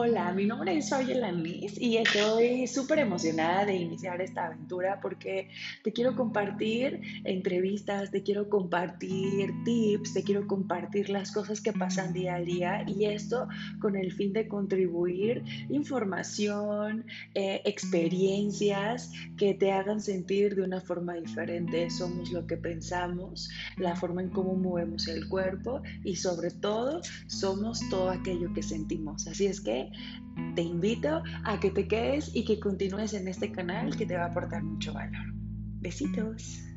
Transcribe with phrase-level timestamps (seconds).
[0.00, 5.48] Hola, mi nombre es Fabiola Lanis y estoy súper emocionada de iniciar esta aventura porque
[5.82, 12.12] te quiero compartir entrevistas, te quiero compartir tips, te quiero compartir las cosas que pasan
[12.12, 13.48] día a día y esto
[13.80, 17.04] con el fin de contribuir información,
[17.34, 21.90] eh, experiencias que te hagan sentir de una forma diferente.
[21.90, 27.80] Somos lo que pensamos, la forma en cómo movemos el cuerpo y sobre todo somos
[27.90, 29.26] todo aquello que sentimos.
[29.26, 29.60] Así es
[30.54, 34.24] te invito a que te quedes y que continúes en este canal que te va
[34.24, 35.32] a aportar mucho valor.
[35.80, 36.67] Besitos.